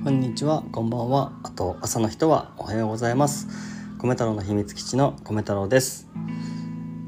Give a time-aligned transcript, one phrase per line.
[0.00, 1.32] こんにちは、こんばんは。
[1.42, 3.48] あと朝の人はおはようございます。
[3.98, 6.08] 米太郎の秘密基地の米太郎です。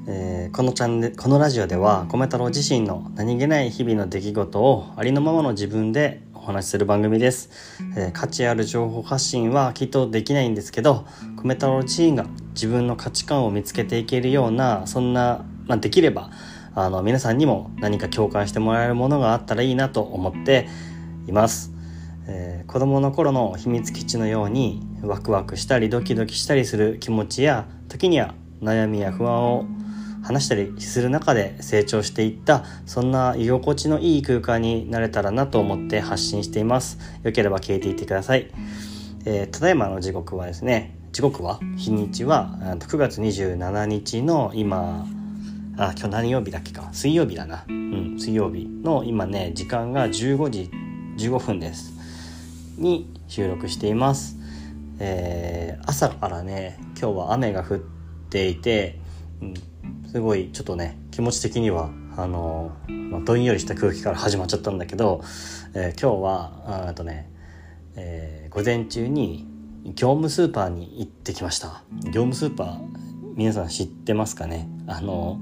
[0.09, 7.51] えー、このチャンネルこのラジオでは米太郎自身の何気ない日々の出来事をありのままの自分でお話しする番組です、
[7.97, 11.07] えー、価値ある情報発信はきっとできないんですけど
[11.45, 16.33] 米太郎自身が自分の価値観を見つけていけるようなそんな、まあ、できれば
[16.75, 20.69] あの皆さんにも何か共感してもらえるものがあったらいいなと思って
[21.29, 21.73] います、
[22.33, 29.67] えー、子供の頃の秘密基地のようにワクワクしたりドキドキしたりする気持ちや時には悩みや不安を
[30.23, 36.99] 話したりする中で成長していったそんな居心地のいい空間になれたらなと思って発信しています。
[37.25, 38.51] よければ聞いていってください、
[39.25, 45.05] えー、ただいまの時刻はですね時刻は日にちは9月27日の今
[45.79, 46.91] あ今日何曜日だっけか。
[46.93, 47.65] 水曜日だな。
[47.67, 50.71] うん水曜日の今ね時間が15時
[51.17, 52.00] 15分です。
[52.81, 54.37] に収録しています。
[54.99, 58.99] えー、朝からね今日は雨が降っていて、
[59.41, 59.55] うん、
[60.11, 65.23] すごいちょっとね気持ち的にはあの、まあ、どんよりした空気から始まっちゃったんだけど、
[65.75, 67.31] えー、今日はあとね、
[67.97, 69.47] えー、午前中に
[69.85, 71.83] 業務スーパーに行ってきました。
[72.05, 72.79] 業務スーパー
[73.35, 74.69] 皆さん知ってますかね？
[74.87, 75.41] あの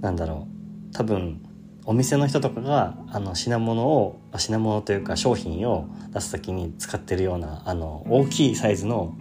[0.00, 0.48] なんだろ
[0.90, 0.92] う。
[0.92, 1.42] 多分
[1.84, 9.16] お店の人とかがあの品物を品物というか商品を出す時に使ってるようなあの大きいサイズの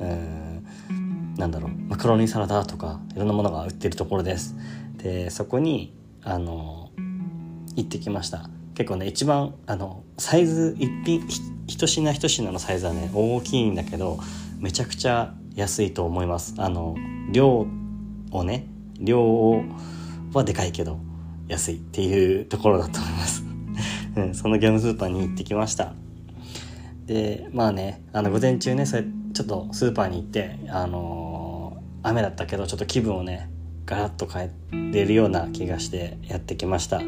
[0.00, 0.64] うん
[1.36, 4.56] なんだろうマカロニサラダとかいろんなものが売ってるところです。
[4.96, 6.90] でそこにあの
[7.76, 8.50] 行ってきました。
[8.74, 11.26] 結構ね一番あのサイズ一品
[11.66, 14.18] 一品一品のサイズはね大きいんだけど
[14.58, 16.54] めちゃくちゃ安いと思います。
[16.58, 16.96] あの
[17.30, 17.66] 量
[18.30, 18.66] をね
[18.98, 19.62] 量
[20.32, 21.11] はでかいけど。
[21.48, 23.44] 安いっていうところだと思います、
[24.16, 25.94] うん、そのゲームスーパーに行ってきました。
[27.06, 33.50] でまあねあの午前中ねそれちょっとスーパーに行ってあのー、雨だったけどちょっと気分をね
[33.86, 37.00] ガラッと変えれるような気がしてやってきました。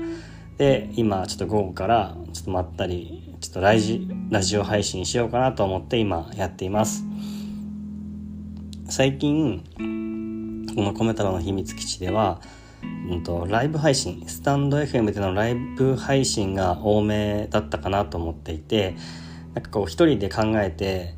[0.59, 7.05] で今ちょっと午後からちょっとまったりちょっとラジラジオ配信しようかなと思って今やっています。
[8.89, 9.65] 最近
[10.75, 12.41] このコメ太郎の秘密基地では、
[13.11, 18.97] うんと、ライブ配信スタンド FM でのライブ配信が多めだったかなと思っていて
[19.55, 21.15] なんかこう一人で考えて、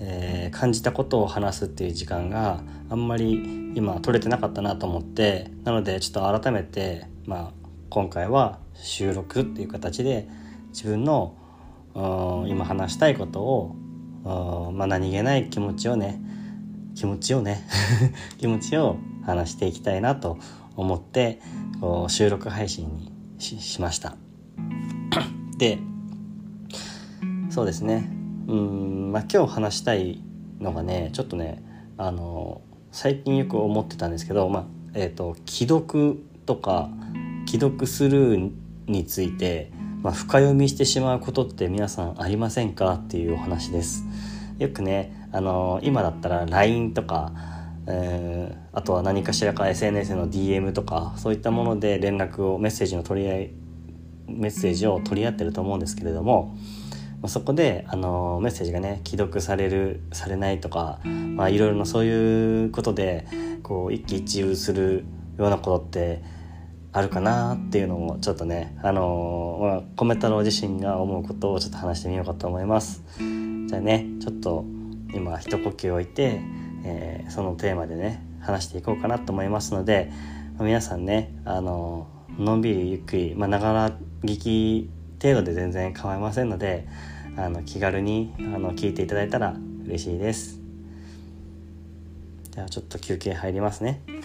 [0.00, 7.50] えー、感じたことを話すっていう時間があんまり今取れてなかったなと思ってなのでちょっと改めて、まあ、
[7.90, 10.28] 今回は収録っていう形で
[10.70, 11.36] 自分の
[12.46, 16.20] 今話したいことを、まあ、何気ない気持ちをね
[16.94, 17.66] 気持ちをね
[18.38, 20.38] 気持ちを話していきたいなと
[20.80, 21.40] 思って
[21.80, 24.16] こう収録配信にしました
[25.58, 25.78] で
[27.50, 28.08] そうですね
[28.46, 30.22] うんまあ今日話したい
[30.60, 31.62] のがねちょっとね
[31.96, 32.62] あの
[32.92, 36.88] 最近よく思ってたんですけどまあえっ、ー、と既読とか
[37.46, 38.52] 既読スルー
[38.86, 39.70] について、
[40.02, 44.04] まあ、深読みしてしまうことって皆さんありませんかっていうお話です。
[44.58, 47.32] よくね、あの今だったら LINE とか、
[47.90, 53.50] えー、あとは何かしらか SNS の DM とかそういったもので連絡をメッセージの取り合い
[54.28, 56.54] メッセージを取り合ってると思うんですけれども、
[57.22, 63.26] まあ、そこで、あのメッセージがね既読されるされないとか、まあ、いろいろなそういうことで
[63.62, 65.06] こう一喜一憂する
[65.38, 66.22] ようなことって
[66.92, 73.02] あるかなっていうのもちょっとねあのまあ、コメ太郎自身が思うことをちょっと話してみようかと思います。
[73.18, 74.64] じゃあねちょっと
[75.14, 76.40] 今一呼吸置いて、
[76.88, 80.10] えー、そのテーマでね話していこうかなと思いますので
[80.58, 82.06] 皆さんねあの
[82.38, 83.90] のんびりゆっくりながら
[84.22, 84.90] 聞き
[85.22, 86.86] 程度で全然構いませんので
[87.36, 89.54] あの気軽にあの聞いていただいたら
[89.84, 90.58] 嬉しいです
[92.54, 94.17] ではちょっと休憩入りますね。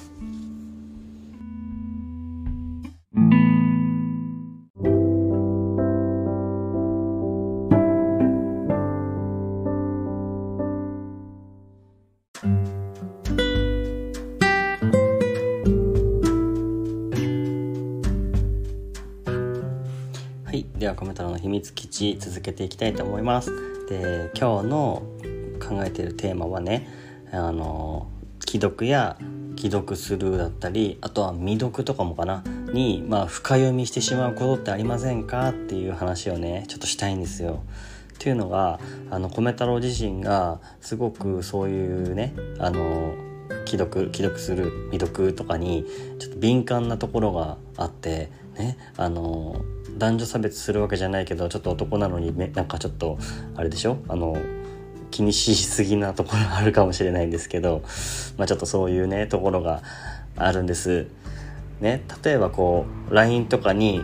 [21.63, 23.51] 太郎の秘密基地続けていきたいと思います
[23.87, 25.03] で今日の
[25.59, 26.89] 考えているテーマはね
[27.31, 28.09] あの
[28.45, 29.17] 既読や
[29.55, 32.43] 既読スルーだったりあとは未読とかもかな
[32.73, 37.63] に、まあ、深読みしてしまうことってありませんかっていう話をねちょっとしたいんですよ。
[38.13, 38.79] っていうのが
[39.11, 43.15] あの米太郎自身がすごくそういうねあの
[43.65, 45.85] 既読既読する未読とかに
[46.19, 49.63] ちょっと敏感なところがあってねあの
[49.97, 53.17] 男女差別するわけじゃないけどちょっと男なのにねなんかちょっと
[53.55, 54.37] あれでしょあの
[55.11, 57.83] 気にしすぎなところがあるかもしれないんですけど、
[58.37, 59.83] まあ、ちょっとそういうねところが
[60.35, 61.07] あるんです。
[61.79, 64.01] ね、例えばこう LINE とかに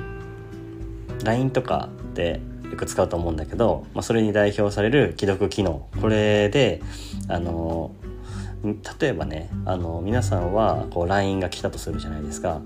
[1.23, 6.81] LINE とかってよく使うと思うんだけど、まあ、それに代表される既読機能これで
[7.27, 7.91] あの
[8.99, 12.61] 例えばねあの皆さんはこう LINE が来たとするじゃないですか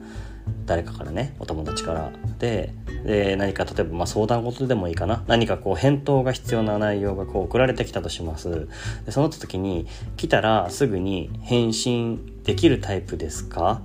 [0.65, 2.73] 誰かからねお友達からで
[3.05, 5.23] で何か例えばま相談事でもいいかな。
[5.27, 8.67] 何かこう返答が必要な内容がこう送られてきたとします。
[9.05, 13.81] でその時に来たらすぐに返信できるタイプですか？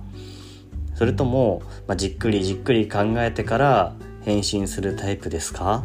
[0.95, 5.83] それとも、ま、じっくりじっくり考えてから返信するタイプですか？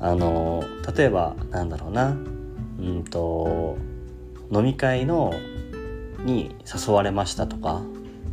[0.00, 0.64] あの
[0.96, 2.16] 例えばなんだろうな。
[2.80, 3.78] うんと
[4.52, 5.32] 飲み会の
[6.24, 7.82] に誘われましたとか、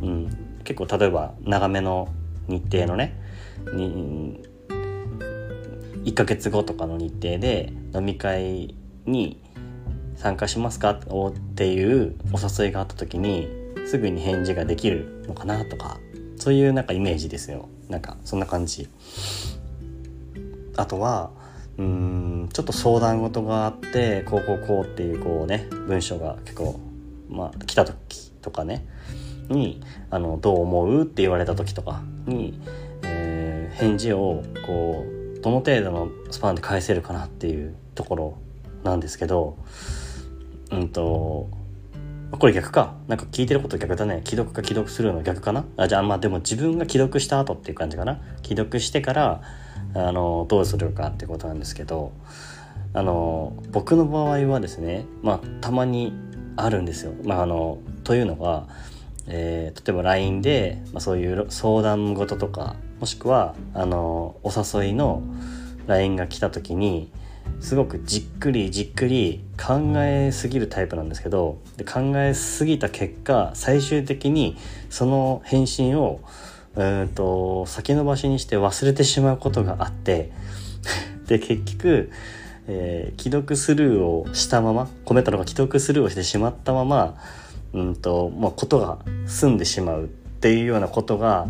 [0.02, 0.28] うん、
[0.64, 2.08] 結構例えば長めの
[2.48, 3.20] 日程のね
[3.72, 4.42] に
[6.04, 8.74] 1ヶ月後とかの日程で飲み会
[9.06, 9.40] に
[10.16, 10.90] 参加しますか？
[10.90, 13.48] っていうお誘いがあった時に
[13.86, 15.98] すぐに返事ができるのかなとか
[16.36, 17.68] そういうなんかイメージですよ。
[17.88, 18.88] なんかそんな感じ。
[20.76, 21.30] あとは
[21.78, 26.80] うんちょっと相談事があってこうこうこうっていうこうね文章が結構
[27.28, 28.86] まあ来た時とかね
[29.52, 32.60] にあのどう思うって言われた時とかに、
[33.02, 38.38] えー、返事をこうどの程度のスパンで返せるかなっていうところ
[38.82, 39.56] なんですけど
[40.70, 41.50] うんと
[42.38, 42.94] これ逆か？
[43.08, 44.22] なんか聞いてること逆だね。
[44.24, 45.66] 既読か既読するの逆かな？
[45.76, 48.22] あじゃあまあでも自分が既読した後っていう感じかな？
[48.42, 49.42] 既読してから
[49.94, 52.12] あのどうするかってことなんですけど
[52.94, 56.14] あの僕の場合はですねまあたまに
[56.56, 57.12] あるんですよ。
[57.22, 58.66] まあ、あのというのは
[59.28, 65.22] えー、例えば LINE で、まあ、そういう相談事とかもしくはあのお誘いの
[65.86, 67.10] LINE が来た時に
[67.60, 74.56] すごくじっくりじっくり考えすぎるタイプなんですけどで考えすぎた結果最終的に
[74.90, 76.20] その返信を
[76.74, 80.30] うんと先延ばしにして忘れてしまうことがあって
[81.26, 82.10] で結局、
[82.66, 87.16] えー、既読スルーをしたままコメントのが既読スルーをしてしまったまま
[87.72, 91.46] うんとまあ、ことが済んでしまうっていうようなことが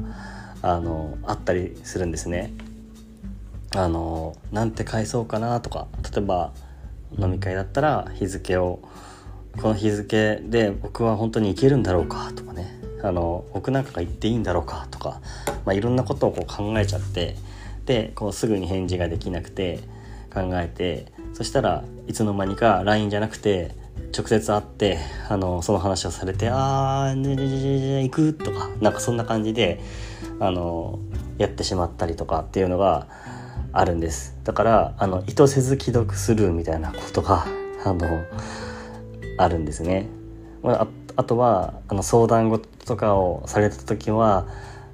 [0.62, 2.52] あのあったりするんですね。
[3.74, 6.52] あのなんて返そうかなとか例えば
[7.18, 8.80] 飲み会だったら日付を
[9.60, 15.20] この日付で僕は本当に行けるんだろうかとかねあの僕なんかが行っていいんだろうかとか、
[15.64, 17.36] まあ、いろんなことをこう考えちゃって
[17.86, 19.80] でこうすぐに返事ができなくて
[20.32, 23.74] 考えてそしたらいつの間にか LINE じゃなくて
[24.16, 24.98] 直接会って
[25.28, 29.80] あのその話をされて「ああねね行く?」とかなんかそんな感じで
[30.38, 30.98] あの
[31.38, 33.06] やってしまったりとかっていうのが
[33.72, 37.46] あるんですだからあの意図せず既読するみたいなことが
[37.84, 38.06] あの
[39.38, 40.08] あるんですね。
[40.64, 40.86] あ
[41.16, 44.46] あとはあの相談事とかをされた時は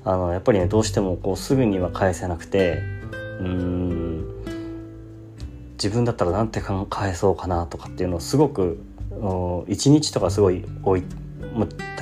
[0.04, 2.78] あのやっぱりねどうしてもこうすぐには返せなくて
[3.40, 4.24] うん
[5.74, 6.60] 自分だったらなんて
[6.90, 8.80] 返そうかなとかっていうのをすごく
[9.20, 11.02] 1日とかすごい置い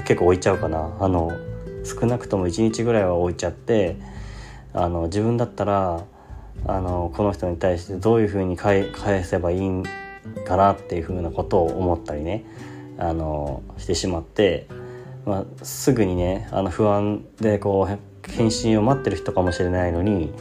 [0.06, 1.32] 結構置いちゃうかなあの
[1.84, 3.96] 少なくとも1日ぐらいは置いちゃって
[4.74, 6.04] あの自分だったら
[6.66, 8.92] あのこの人に対してどういうふうに返
[9.24, 9.84] せばいいん
[10.46, 12.44] かなっていうふうなことを思ったりね
[12.98, 14.66] あのしてしまって、
[15.24, 20.32] まあ、すぐにねあの不安でこう返信を待ってる人かもしれないのに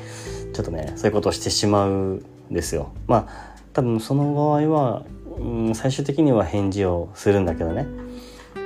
[0.53, 2.93] ちょっとねそういうことをしてしまうんですよ。
[3.07, 5.05] まあ多分その場合は
[5.37, 7.87] うん、最終的には返事をするんだけどね。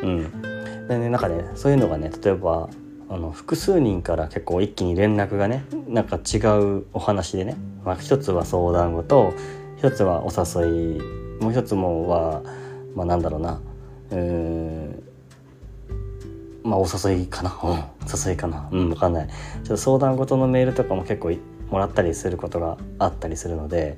[0.03, 2.69] うん、でねなんかねそういうのがね例えば
[3.09, 9.33] あの複数人から結構一気に連絡がねなんか違うお話でね、まあ、一つは相談事
[9.77, 12.43] 一つはお誘いもう一つもは、
[12.95, 13.59] まあ、なんだろうな
[14.11, 15.03] うん
[16.63, 19.27] まあお誘いかな、うん、誘いかなうん分かんない。
[19.27, 21.31] ちょっと相談事のメールとかも結構
[21.71, 23.97] もらったりすることがあったりするので、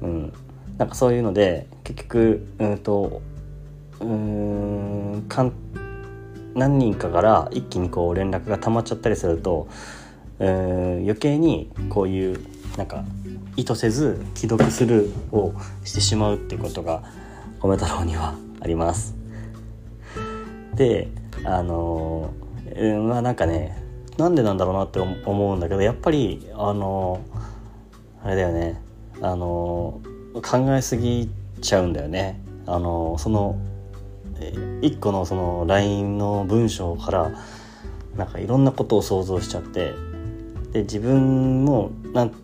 [0.00, 0.32] うん、
[0.78, 3.22] なんかそういうので結局うんと
[4.00, 5.52] うんかん
[6.54, 9.68] 何人かから一気にこう連絡が溜まっちゃったりすると
[10.38, 12.40] うん余計にこういう
[12.76, 13.04] なんか
[13.56, 17.02] 意図せず既読スルーをしてしまうっていうことが
[17.60, 19.14] 米太郎にはあります。
[20.74, 21.08] で
[21.44, 23.76] あのー、まあなんかね
[24.16, 28.80] なんでなんだろうなって思うんだけどやっぱりあのー、あれだよね
[29.20, 31.28] あのー考えすぎ
[31.60, 32.40] ちゃうんだよね。
[32.66, 33.58] あのその
[34.80, 37.32] 一個のその LINE の文章から
[38.16, 39.94] なんかいろんなことを想像しちゃって
[40.72, 42.36] で自分もなん考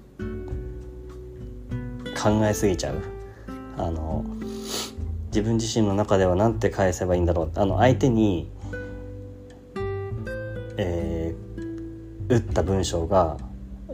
[2.44, 3.02] えすぎちゃう
[3.76, 4.24] あの
[5.26, 8.50] 自分自身の中では何て返せばいいんだろうあの相手に、
[10.76, 13.36] えー、打った文章が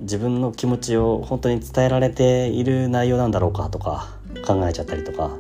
[0.05, 4.15] 自分の気持ちを本当に伝えられている内容なんだろうかとか
[4.47, 5.31] 考えちゃったりとか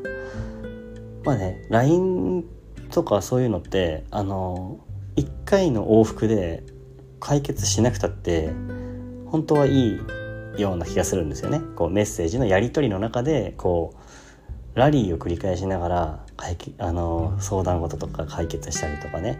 [1.24, 2.44] まあね LINE
[2.90, 4.80] とかそういうのってあの
[5.16, 6.64] 1回の往復で
[7.20, 8.50] 解決しなくたって
[9.26, 10.00] 本当はいい
[10.58, 11.60] ような気がするんですよね。
[11.74, 13.94] こうメッセージのやり取りの中でこ
[14.74, 19.38] うラリーを繰り返しながら解あの相談事とか解決したりとかね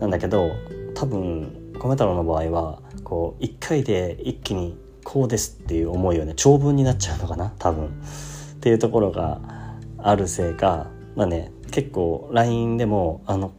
[0.00, 0.52] なんだけど
[0.94, 7.86] 多分米太郎の場合はこう1回で一気にこうですっていう思いをね長文になっちゃうのかな多分。
[7.86, 9.40] っていうところが
[9.96, 13.52] あるせいかまあね結構 LINE でもあの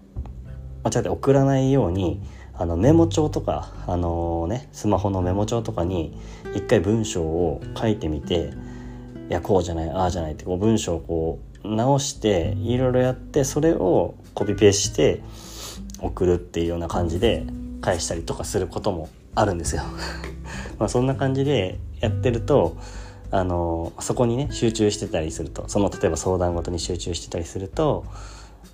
[0.84, 2.22] 間違って送らないように
[2.54, 6.16] あのメモ帳とかあの、ねスマホのメモ帳とかに
[6.56, 8.52] 一回文章を書いてみて
[9.30, 15.24] いやこうじゃないああじゃないってこう文章をこう直していろいろやってそれをコピペして
[16.02, 17.46] 送るっていうような感じで
[17.82, 19.84] 返したりとかすることもあるんですよ。
[20.80, 22.76] まあそんな感じでやってると
[23.32, 28.06] あのそこにね集中してたりするとその例えば相談ごとに集中してたりすると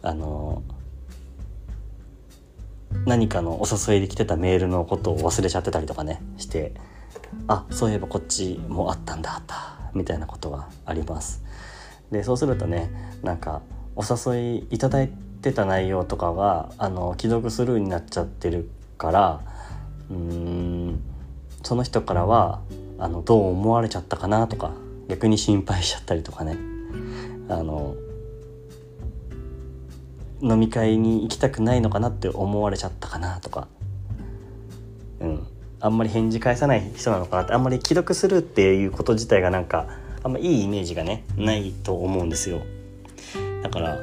[0.02, 0.64] あの
[3.06, 6.74] 何かのお誘いで来てたメールのことを忘れちゃってたりとかねして
[7.48, 11.44] あそういえばこっちもあったんだったみたいなことがあります。
[12.12, 12.90] でそうするとね
[13.22, 13.62] なんか
[13.96, 15.12] お誘いいただい
[15.50, 19.42] てた内容とかがあの既読スルーになっちゃってるから
[20.10, 21.00] うーん
[21.64, 22.62] その人からは
[23.00, 24.72] あのどう思われちゃったかなとか
[25.08, 26.58] 逆に心配しちゃったりとかね。
[27.50, 27.96] あの
[30.42, 33.68] 飲み会に行きたくないのかなって思われちゃったかなとか。
[35.20, 35.48] うん。
[35.80, 39.88] あんまり返事返さない人なのかなってあんまり既読するっていうこと自体がなんか
[40.24, 42.62] あんまいいイメージがねないと思うんですよ。
[43.64, 43.98] だから、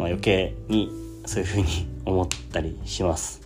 [0.00, 0.90] まあ、余計に
[1.26, 1.66] そういうふうに
[2.06, 3.40] 思ったりします。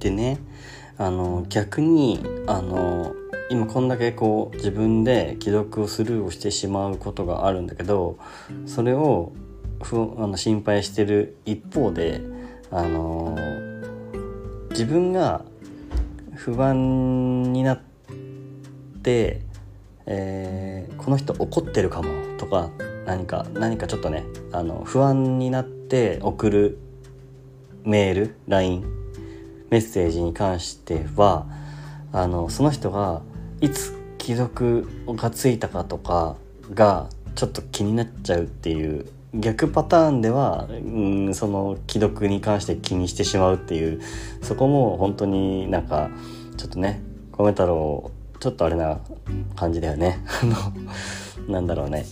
[0.00, 0.38] でね
[0.98, 3.14] あの逆にあの
[3.50, 8.18] 今こんだけこう自分で既読をスルーをしてしまうことがあるんだけど
[8.66, 9.32] それを
[9.80, 12.20] ふあの心配してる一方で
[12.72, 13.36] あの
[14.70, 15.44] 自分が
[16.34, 17.80] 不安になっ
[19.02, 19.42] て、
[20.06, 22.70] えー、この人怒ってるかもとか
[23.04, 26.78] 何か何かちょっとねあの不安になって送る
[27.84, 28.82] メール LINE
[29.70, 31.46] メッセージに関しては
[32.12, 33.22] あのその人が
[33.60, 36.36] いつ既読がついたかとか
[36.72, 44.02] がちょっと気になっちゃうっていう逆パターンでは、うん、その既読に関して気にしてしまうっていう
[44.42, 46.10] そこも本当になんか
[46.56, 48.10] ちょっとね米太郎
[48.40, 49.00] ちょっとあれな
[49.56, 50.18] 感じだよね。
[51.48, 52.04] なんだろうね。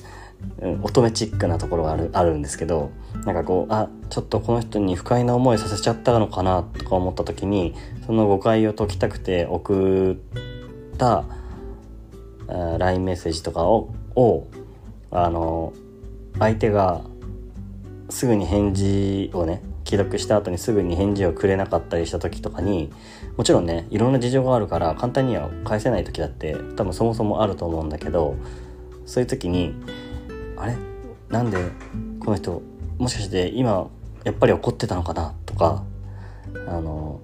[0.83, 2.91] 乙女チックなところがあるあるんですけど
[3.27, 7.75] なんかこうあちょっとこの人に不快な思いさせちゃったのかなとか思った時に
[8.07, 11.25] その誤解を解きたくて送った
[12.79, 14.47] LINE メッセージとかをを
[15.11, 15.73] あの
[16.41, 17.03] 相手が
[18.09, 22.93] すぐに返事をね既読した後にすぐに返事をくれなかったりした時とかに
[23.37, 28.37] もちろんねいろんな事情があるから簡単には返せない時だって多分そもそもあると思うんだけど
[29.07, 29.75] そういう時に
[30.57, 30.77] あれ？
[31.29, 31.59] なんで
[32.21, 32.63] この人
[32.99, 33.89] もしかして今
[34.25, 35.35] やっぱり怒ってたのかな？
[35.47, 35.85] とか
[36.69, 37.21] あの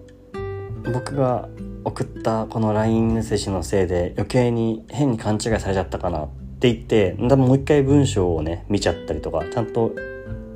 [0.92, 1.48] 僕が
[1.84, 6.28] 送ったこの LINE メッセージのせいで余計に変に勘違いされちゃったかな？
[6.56, 9.92] って言って多分もう一回文章をね見ちゃったりとかちゃんと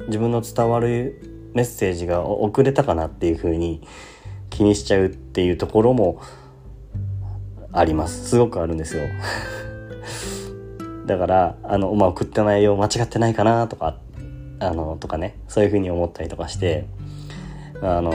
[0.06, 1.20] 自分の伝わる
[1.52, 3.86] メッセージが遅れたかなっていう風に
[4.48, 6.22] 気にしちゃうっていうところも
[7.72, 8.30] あります。
[8.30, 9.02] すごくあるんですよ。
[11.06, 13.98] だからあの、まあ、送った内容間違ってないかなとか
[14.58, 16.86] あのとかねそういうふうに思ったりとかして
[17.82, 18.12] あの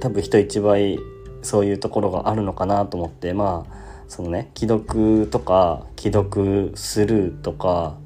[0.00, 0.98] 多分人一倍
[1.42, 3.81] そういうところがあるのかなと思ってまあ
[4.12, 7.96] そのね既読とか既読スルーとか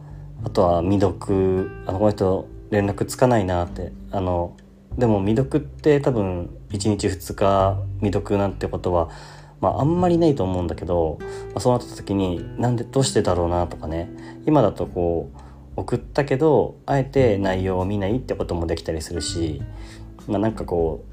[0.44, 4.56] あとは未読あのこの人連絡つかないなってあの
[4.96, 9.10] でも未読って多分1日2日未読なんてことは
[9.58, 14.10] まあ、あんまりないと思うんだけど、まあ、そうなった時になんでどうしてだろうなとかね
[14.46, 15.40] 今だとこう
[15.80, 19.62] 送ったけどあえて内容を見ないってこともできたりするし
[20.28, 21.04] まあ、なんかこ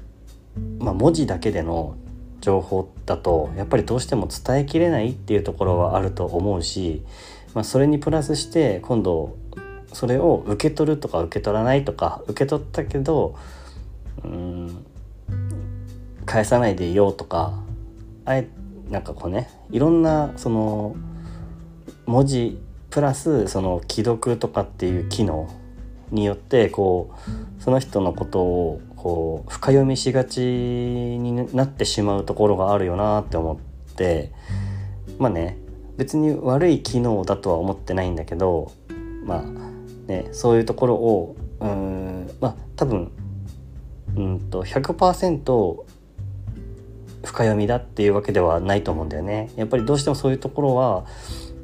[0.56, 1.96] う、まあ、文字だけでの
[2.44, 7.02] 情報だとやっぱりどうしても伝えきれないっていうところはあると思うし、
[7.54, 9.38] まあ、それにプラスして今度
[9.94, 13.34] それを受け取るとか受け取らないとか受け取ったけど
[14.22, 14.84] うん
[16.26, 17.54] 返さないでいようとか
[18.26, 18.46] あえ
[18.90, 20.96] なんかこうねいろんなその
[22.04, 22.60] 文字
[22.90, 25.48] プラスその既読とかっていう機能
[26.10, 27.14] によってこ
[27.58, 33.60] うその人のことをこう深読みしがちになってしまうところがあるよなって思
[33.92, 34.32] って
[35.18, 35.58] まあね
[35.98, 38.72] 別に悪い機能だとは思ってないんだけど
[39.26, 39.42] まあ
[40.08, 43.12] ねそういうところをうんまあ多分
[44.16, 45.84] うんと100%
[47.24, 49.50] 深読みだっていうわけではないと思うんだよね。
[49.56, 51.04] やっぱりどうしてもそういうところは、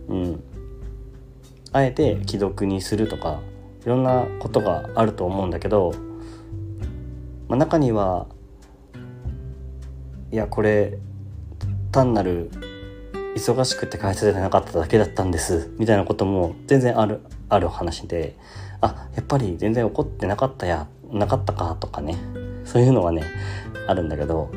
[0.08, 0.42] うん、
[1.72, 3.40] あえて既読にするとか
[3.86, 5.94] いろんなことがあると思うんだけど、
[7.50, 8.28] まあ、中には
[10.30, 10.98] いやこれ
[11.90, 12.48] 単なる
[13.34, 18.36] 忙しくて返せてなかっただけだったんですみたいなことも全然あるある話で
[18.80, 22.16] あやっぱり全然怒ってなかったやなかったかとかね
[22.64, 23.24] そういうのはね
[23.88, 24.52] あるんだけど、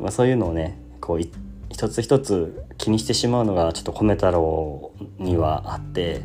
[0.00, 1.20] まあ、そういうのをねこう
[1.68, 6.22] 一つ一つ気にしてしまうのがちょっと米太郎にはあって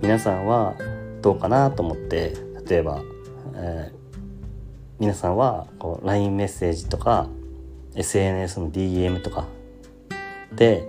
[0.00, 0.74] 皆さんは
[1.20, 2.34] どうかなと思って
[2.66, 3.02] 例えば、
[3.56, 4.01] えー、
[5.02, 7.28] 皆さんはこう LINE メッセージとか
[7.96, 9.48] SNS の DM とか
[10.52, 10.88] で、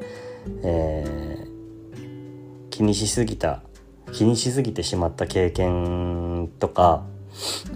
[0.61, 3.63] えー、気にしすぎた
[4.11, 7.03] 気にしすぎてしまった経験とか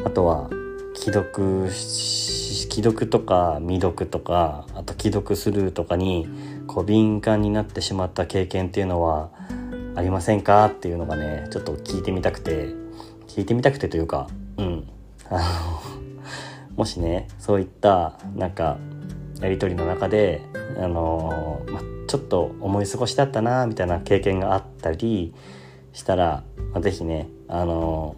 [0.05, 0.51] あとは
[0.93, 6.27] 既読既読とか未読とかあと既読スルーとかに
[6.67, 9.31] こう敏感になってしまった経験っていうのは
[9.95, 10.67] ありませんか？
[10.67, 12.67] っていうのがねちょっと聞いてみたくて
[13.25, 14.27] 聞いてみたくてというか
[14.57, 14.87] うん。
[15.29, 15.39] あ
[15.91, 16.06] の
[16.77, 18.77] もしねそういったなんか
[19.41, 20.41] やり取りの中で
[20.77, 25.33] あの、ま、ちょっと思い過ごしだったなみたいな経験があったり
[25.91, 28.15] したら、まあ、是非ねあの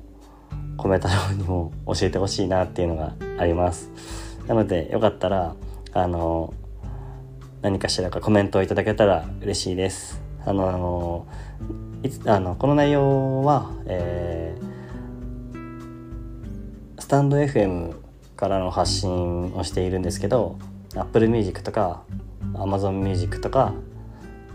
[0.77, 3.91] 米太郎にも教えてほしいなっていうのがあります。
[4.47, 5.55] なのでよかったら
[5.93, 6.53] あの
[7.61, 10.21] 何かしらかコメントをいただけたら嬉しいです。
[10.45, 11.27] あの
[12.03, 17.98] いつあのこの内容は、えー、スタンド FM
[18.39, 20.57] からの発信をしているんですけど
[20.95, 22.03] Apple Music とか
[22.53, 23.73] Amazon Music とか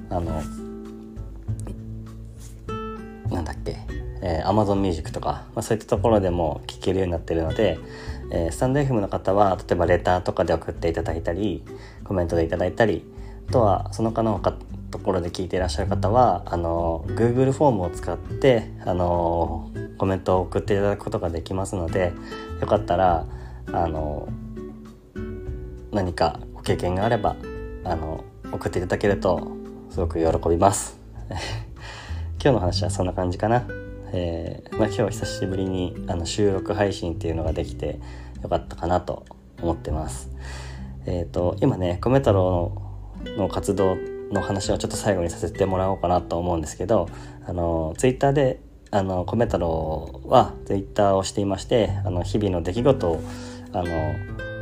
[0.09, 0.43] あの
[3.29, 3.77] なんだっけ、
[4.23, 7.79] えー、Amazon Music とか、まあ、そういったところでも聴けるようになってるので、
[8.33, 11.63] えー、スタンド FM の方は例えばレターとかで送っていただいたり
[12.05, 13.05] コメントでいただいたり
[13.51, 14.41] あとはその他の
[14.91, 22.15] ところで聞いていらっしゃる方はあの Google フォームを使ってあのコメントを送っていただくことができますので
[22.63, 23.27] よかったら
[23.83, 24.29] あの
[25.91, 27.37] 何かご経験があれば
[27.85, 29.57] あの送っていただけると
[29.91, 30.99] すごく喜びます。
[32.43, 33.67] 今日の話はそんな感じかな、
[34.13, 38.01] えー、まあ、今日久しぶりにあの収録配信っていうのができて
[38.43, 39.25] よかったかなと
[39.63, 40.31] 思ってます。
[41.07, 42.73] えっ、ー、と今ね米太郎
[43.37, 43.97] の活動
[44.31, 47.09] の話をちょっと最後にさせてもらおうかなと思うんですけど
[47.47, 48.61] あのツイッターで
[48.91, 53.21] あの米太郎はツイッターをしていましてあの日々の出来事を
[53.75, 54.15] あの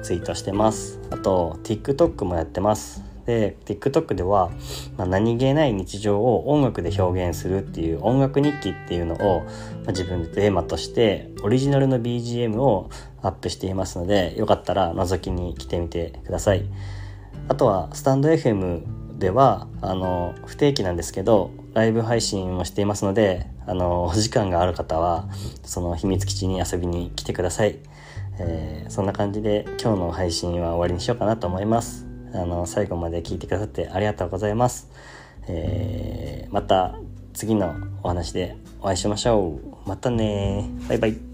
[0.02, 0.98] ツイートしてます。
[1.10, 3.04] あと TikTok もやってます。
[3.26, 4.50] で TikTok では、
[4.96, 9.50] まあ、何気ない日常を音楽で表現するっていう音楽日記っていうのを、ま
[9.88, 12.90] あ、自分でテーマとしてオリジナルの BGM を
[13.22, 16.64] アップしていますのでよかったら覗きに来てみてください。
[17.48, 25.28] あとはスタンド FM ではあの不定期なんですけどライブ配信もしていますのであのお時間がある方は
[25.62, 27.78] その秘密基地に遊びに来てください、
[28.38, 32.06] えー、そんな感じで今日の配信は終わりにしようかなと思います。
[32.34, 34.88] あの最後まで聞いてくださってありがとうございます、
[35.48, 36.94] えー、また
[37.34, 39.88] 次のお話でお会いしましょう。
[39.88, 41.31] またねバイバイ。